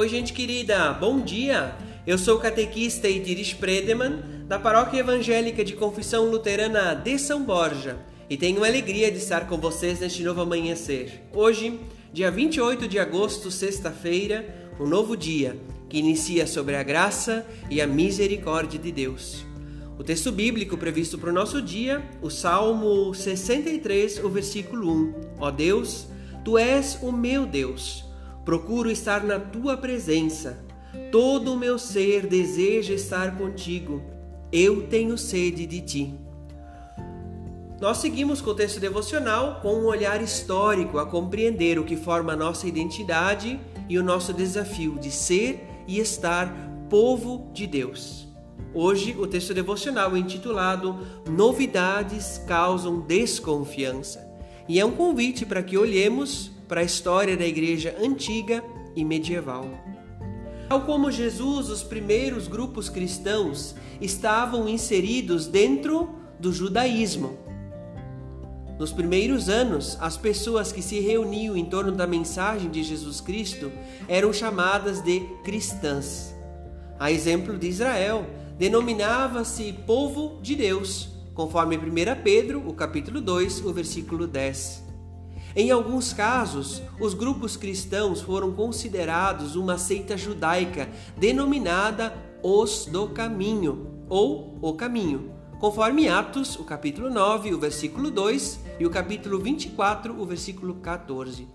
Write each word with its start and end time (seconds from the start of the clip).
Oi, 0.00 0.08
gente 0.08 0.32
querida, 0.32 0.94
bom 0.94 1.20
dia! 1.20 1.76
Eu 2.06 2.16
sou 2.16 2.38
o 2.38 2.40
catequista 2.40 3.06
Idiris 3.06 3.52
Predeman, 3.52 4.22
da 4.48 4.58
Paróquia 4.58 5.00
Evangélica 5.00 5.62
de 5.62 5.74
Confissão 5.74 6.30
Luterana 6.30 6.94
de 6.94 7.18
São 7.18 7.44
Borja, 7.44 7.98
e 8.30 8.34
tenho 8.34 8.64
a 8.64 8.66
alegria 8.66 9.10
de 9.10 9.18
estar 9.18 9.46
com 9.46 9.58
vocês 9.58 10.00
neste 10.00 10.22
novo 10.22 10.40
amanhecer. 10.40 11.28
Hoje, 11.34 11.78
dia 12.14 12.30
28 12.30 12.88
de 12.88 12.98
agosto, 12.98 13.50
sexta-feira, 13.50 14.70
um 14.80 14.86
novo 14.86 15.14
dia 15.14 15.54
que 15.86 15.98
inicia 15.98 16.46
sobre 16.46 16.76
a 16.76 16.82
graça 16.82 17.46
e 17.68 17.78
a 17.82 17.86
misericórdia 17.86 18.80
de 18.80 18.90
Deus. 18.90 19.44
O 19.98 20.02
texto 20.02 20.32
bíblico 20.32 20.78
previsto 20.78 21.18
para 21.18 21.28
o 21.28 21.34
nosso 21.34 21.60
dia, 21.60 22.02
o 22.22 22.30
Salmo 22.30 23.12
63, 23.12 24.24
o 24.24 24.30
versículo 24.30 24.90
1. 24.90 25.14
Ó 25.40 25.50
Deus, 25.50 26.06
tu 26.42 26.56
és 26.56 26.98
o 27.02 27.12
meu 27.12 27.44
Deus. 27.44 28.08
Procuro 28.44 28.90
estar 28.90 29.22
na 29.22 29.38
tua 29.38 29.76
presença. 29.76 30.58
Todo 31.12 31.52
o 31.52 31.56
meu 31.56 31.78
ser 31.78 32.26
deseja 32.26 32.94
estar 32.94 33.36
contigo. 33.36 34.02
Eu 34.52 34.86
tenho 34.88 35.16
sede 35.16 35.66
de 35.66 35.80
ti. 35.80 36.14
Nós 37.80 37.98
seguimos 37.98 38.40
com 38.42 38.50
o 38.50 38.54
texto 38.54 38.78
devocional 38.78 39.60
com 39.62 39.74
um 39.74 39.86
olhar 39.86 40.22
histórico 40.22 40.98
a 40.98 41.06
compreender 41.06 41.78
o 41.78 41.84
que 41.84 41.96
forma 41.96 42.34
a 42.34 42.36
nossa 42.36 42.66
identidade 42.66 43.58
e 43.88 43.98
o 43.98 44.02
nosso 44.02 44.34
desafio 44.34 44.98
de 44.98 45.10
ser 45.10 45.66
e 45.88 45.98
estar 45.98 46.52
povo 46.90 47.50
de 47.54 47.66
Deus. 47.66 48.28
Hoje, 48.74 49.16
o 49.18 49.26
texto 49.26 49.54
devocional 49.54 50.14
é 50.14 50.18
intitulado 50.18 50.98
Novidades 51.28 52.38
causam 52.46 53.00
desconfiança 53.00 54.28
e 54.68 54.78
é 54.78 54.84
um 54.84 54.92
convite 54.92 55.46
para 55.46 55.62
que 55.62 55.78
olhemos 55.78 56.50
para 56.70 56.82
a 56.82 56.84
história 56.84 57.36
da 57.36 57.44
igreja 57.44 57.96
antiga 58.00 58.62
e 58.94 59.04
medieval. 59.04 59.66
Tal 60.68 60.82
como 60.82 61.10
Jesus, 61.10 61.68
os 61.68 61.82
primeiros 61.82 62.46
grupos 62.46 62.88
cristãos 62.88 63.74
estavam 64.00 64.68
inseridos 64.68 65.48
dentro 65.48 66.14
do 66.38 66.52
judaísmo. 66.52 67.36
Nos 68.78 68.92
primeiros 68.92 69.48
anos, 69.48 69.98
as 70.00 70.16
pessoas 70.16 70.70
que 70.70 70.80
se 70.80 71.00
reuniam 71.00 71.56
em 71.56 71.64
torno 71.64 71.90
da 71.90 72.06
mensagem 72.06 72.70
de 72.70 72.84
Jesus 72.84 73.20
Cristo 73.20 73.72
eram 74.06 74.32
chamadas 74.32 75.02
de 75.02 75.22
cristãs. 75.42 76.32
A 77.00 77.10
exemplo 77.10 77.58
de 77.58 77.66
Israel, 77.66 78.24
denominava-se 78.56 79.72
povo 79.88 80.38
de 80.40 80.54
Deus, 80.54 81.08
conforme 81.34 81.76
1 81.76 81.80
Pedro, 82.22 82.62
o 82.64 82.72
capítulo 82.72 83.20
2, 83.20 83.64
o 83.64 83.72
versículo 83.72 84.28
10. 84.28 84.89
Em 85.54 85.70
alguns 85.70 86.12
casos, 86.12 86.80
os 87.00 87.12
grupos 87.12 87.56
cristãos 87.56 88.20
foram 88.20 88.52
considerados 88.52 89.56
uma 89.56 89.76
seita 89.76 90.16
judaica 90.16 90.88
denominada 91.16 92.14
os 92.42 92.86
do 92.86 93.08
caminho 93.08 94.04
ou 94.08 94.58
o 94.62 94.72
caminho, 94.74 95.32
conforme 95.58 96.08
Atos, 96.08 96.56
o 96.56 96.64
capítulo 96.64 97.10
9, 97.10 97.52
o 97.52 97.58
versículo 97.58 98.10
2 98.10 98.60
e 98.78 98.86
o 98.86 98.90
capítulo 98.90 99.38
24, 99.40 100.20
o 100.20 100.24
versículo 100.24 100.76
14. 100.76 101.48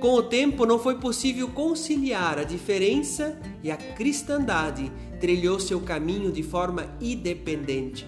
Com 0.00 0.14
o 0.14 0.22
tempo, 0.22 0.66
não 0.66 0.78
foi 0.78 0.96
possível 0.98 1.48
conciliar 1.48 2.38
a 2.38 2.44
diferença 2.44 3.40
e 3.62 3.70
a 3.70 3.76
cristandade 3.76 4.90
trilhou 5.20 5.60
seu 5.60 5.80
caminho 5.80 6.32
de 6.32 6.42
forma 6.42 6.86
independente. 7.00 8.06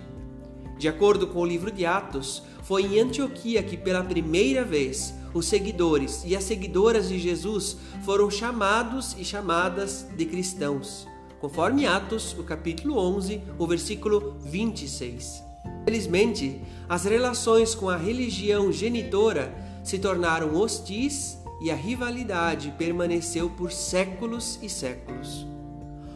De 0.79 0.89
acordo 0.89 1.27
com 1.29 1.41
o 1.41 1.47
livro 1.47 1.71
de 1.71 1.87
Atos, 1.87 2.43
foi 2.63 2.83
em 2.83 3.01
Antioquia 3.01 3.63
que 3.63 3.77
pela 3.77 4.03
primeira 4.03 4.65
vez 4.65 5.15
os 5.33 5.47
seguidores 5.47 6.23
e 6.25 6.37
as 6.37 6.45
seguidoras 6.45 7.09
de 7.09 7.19
Jesus 7.19 7.77
foram 8.05 8.31
chamados 8.31 9.17
e 9.19 9.25
chamadas 9.25 10.07
de 10.17 10.25
cristãos, 10.25 11.07
conforme 11.41 11.87
Atos, 11.87 12.35
o 12.39 12.45
capítulo 12.45 12.99
11, 12.99 13.43
o 13.59 13.67
versículo 13.67 14.37
26. 14.41 15.43
Felizmente, 15.85 16.61
as 16.89 17.05
relações 17.05 17.75
com 17.75 17.89
a 17.89 17.97
religião 17.97 18.73
genitora 18.73 19.55
se 19.83 19.99
tornaram 19.99 20.55
hostis 20.57 21.39
e 21.61 21.71
a 21.71 21.75
rivalidade 21.75 22.75
permaneceu 22.79 23.51
por 23.51 23.71
séculos 23.71 24.59
e 24.63 24.69
séculos. 24.69 25.47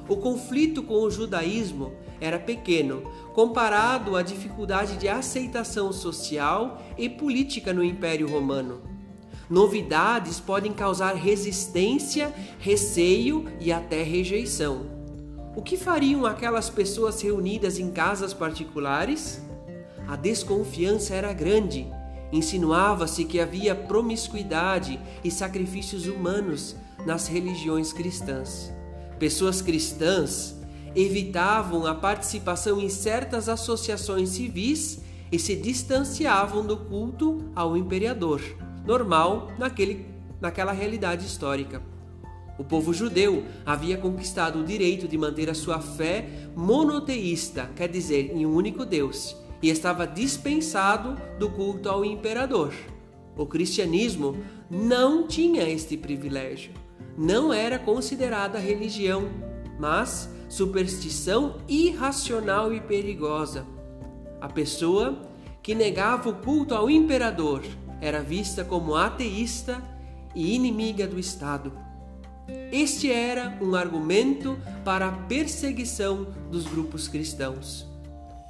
O 0.08 0.16
conflito 0.16 0.82
com 0.82 1.02
o 1.02 1.10
judaísmo 1.10 1.92
era 2.20 2.38
pequeno 2.38 3.02
comparado 3.34 4.16
à 4.16 4.22
dificuldade 4.22 4.96
de 4.96 5.08
aceitação 5.08 5.92
social 5.92 6.82
e 6.96 7.08
política 7.08 7.72
no 7.72 7.84
Império 7.84 8.28
Romano. 8.28 8.80
Novidades 9.48 10.40
podem 10.40 10.72
causar 10.72 11.14
resistência, 11.14 12.34
receio 12.58 13.46
e 13.60 13.72
até 13.72 14.02
rejeição. 14.02 14.86
O 15.56 15.62
que 15.62 15.76
fariam 15.76 16.26
aquelas 16.26 16.68
pessoas 16.68 17.20
reunidas 17.22 17.78
em 17.78 17.90
casas 17.90 18.34
particulares? 18.34 19.40
A 20.06 20.16
desconfiança 20.16 21.14
era 21.14 21.32
grande. 21.32 21.86
Insinuava-se 22.30 23.24
que 23.24 23.40
havia 23.40 23.74
promiscuidade 23.74 25.00
e 25.24 25.30
sacrifícios 25.30 26.06
humanos 26.06 26.76
nas 27.06 27.26
religiões 27.26 27.92
cristãs. 27.92 28.72
Pessoas 29.18 29.62
cristãs 29.62 30.57
evitavam 31.00 31.86
a 31.86 31.94
participação 31.94 32.80
em 32.80 32.88
certas 32.88 33.48
associações 33.48 34.30
civis 34.30 35.00
e 35.30 35.38
se 35.38 35.54
distanciavam 35.54 36.66
do 36.66 36.76
culto 36.76 37.52
ao 37.54 37.76
imperador, 37.76 38.42
normal 38.84 39.52
naquele, 39.56 40.06
naquela 40.40 40.72
realidade 40.72 41.24
histórica. 41.24 41.80
O 42.58 42.64
povo 42.64 42.92
judeu 42.92 43.44
havia 43.64 43.96
conquistado 43.96 44.58
o 44.58 44.64
direito 44.64 45.06
de 45.06 45.16
manter 45.16 45.48
a 45.48 45.54
sua 45.54 45.78
fé 45.78 46.28
monoteísta, 46.56 47.70
quer 47.76 47.88
dizer, 47.88 48.32
em 48.34 48.44
um 48.44 48.52
único 48.52 48.84
Deus, 48.84 49.36
e 49.62 49.70
estava 49.70 50.04
dispensado 50.04 51.16
do 51.38 51.48
culto 51.48 51.88
ao 51.88 52.04
imperador. 52.04 52.74
O 53.36 53.46
cristianismo 53.46 54.36
não 54.68 55.28
tinha 55.28 55.62
este 55.62 55.96
privilégio 55.96 56.72
não 57.18 57.52
era 57.52 57.80
considerada 57.80 58.60
religião, 58.60 59.28
mas 59.78 60.28
superstição 60.48 61.56
irracional 61.68 62.72
e 62.72 62.80
perigosa. 62.80 63.66
A 64.40 64.48
pessoa 64.48 65.22
que 65.62 65.74
negava 65.74 66.30
o 66.30 66.34
culto 66.34 66.74
ao 66.74 66.90
imperador 66.90 67.62
era 68.00 68.22
vista 68.22 68.64
como 68.64 68.94
ateísta 68.94 69.82
e 70.34 70.54
inimiga 70.54 71.06
do 71.06 71.18
Estado. 71.18 71.72
Este 72.72 73.12
era 73.12 73.58
um 73.60 73.74
argumento 73.74 74.58
para 74.84 75.08
a 75.08 75.12
perseguição 75.12 76.28
dos 76.50 76.66
grupos 76.66 77.06
cristãos. 77.06 77.86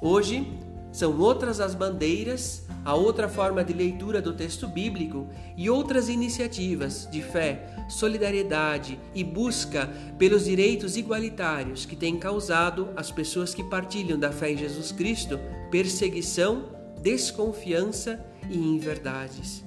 Hoje, 0.01 0.47
são 0.91 1.19
outras 1.19 1.59
as 1.59 1.75
bandeiras, 1.75 2.65
a 2.83 2.95
outra 2.95 3.29
forma 3.29 3.63
de 3.63 3.73
leitura 3.73 4.21
do 4.21 4.33
texto 4.33 4.67
bíblico 4.67 5.27
e 5.55 5.69
outras 5.69 6.09
iniciativas 6.09 7.07
de 7.11 7.21
fé, 7.21 7.85
solidariedade 7.87 8.99
e 9.13 9.23
busca 9.23 9.87
pelos 10.17 10.45
direitos 10.45 10.97
igualitários 10.97 11.85
que 11.85 11.95
têm 11.95 12.17
causado 12.17 12.89
às 12.95 13.11
pessoas 13.11 13.53
que 13.53 13.63
partilham 13.63 14.17
da 14.17 14.31
fé 14.31 14.51
em 14.51 14.57
Jesus 14.57 14.91
Cristo 14.91 15.39
perseguição, 15.69 16.65
desconfiança 17.01 18.25
e 18.49 18.57
inverdades. 18.57 19.63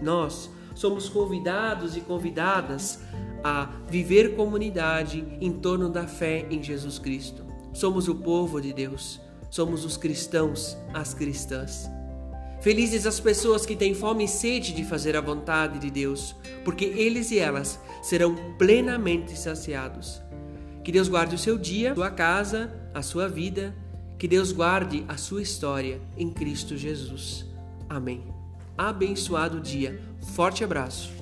Nós 0.00 0.50
somos 0.74 1.08
convidados 1.08 1.96
e 1.96 2.00
convidadas 2.02 3.00
a 3.42 3.70
viver 3.88 4.36
comunidade 4.36 5.24
em 5.40 5.52
torno 5.52 5.88
da 5.88 6.06
fé 6.06 6.46
em 6.50 6.62
Jesus 6.62 6.98
Cristo. 6.98 7.46
Somos 7.72 8.08
o 8.08 8.14
povo 8.14 8.60
de 8.60 8.72
Deus 8.72 9.20
somos 9.50 9.84
os 9.84 9.96
cristãos, 9.96 10.76
as 10.92 11.14
cristãs. 11.14 11.88
Felizes 12.60 13.06
as 13.06 13.20
pessoas 13.20 13.64
que 13.64 13.76
têm 13.76 13.94
fome 13.94 14.24
e 14.24 14.28
sede 14.28 14.72
de 14.72 14.84
fazer 14.84 15.16
a 15.16 15.20
vontade 15.20 15.78
de 15.78 15.90
Deus, 15.90 16.34
porque 16.64 16.84
eles 16.84 17.30
e 17.30 17.38
elas 17.38 17.78
serão 18.02 18.34
plenamente 18.58 19.38
saciados. 19.38 20.22
Que 20.82 20.92
Deus 20.92 21.08
guarde 21.08 21.34
o 21.34 21.38
seu 21.38 21.58
dia, 21.58 21.94
sua 21.94 22.10
casa, 22.10 22.72
a 22.94 23.02
sua 23.02 23.28
vida. 23.28 23.74
Que 24.18 24.26
Deus 24.26 24.50
guarde 24.50 25.04
a 25.08 25.16
sua 25.16 25.42
história 25.42 26.00
em 26.16 26.30
Cristo 26.30 26.76
Jesus. 26.76 27.44
Amém. 27.88 28.22
Abençoado 28.78 29.60
dia. 29.60 30.00
Forte 30.34 30.64
abraço. 30.64 31.15